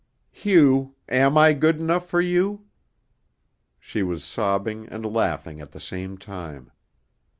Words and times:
"Hugh, 0.31 0.95
am 1.07 1.37
I 1.37 1.53
good 1.53 1.79
enough 1.79 2.07
for 2.07 2.19
you?" 2.21 2.65
She 3.79 4.01
was 4.01 4.23
sobbing 4.23 4.89
and 4.89 5.05
laughing 5.05 5.61
at 5.61 5.73
the 5.73 5.79
same 5.79 6.17
time. 6.17 6.71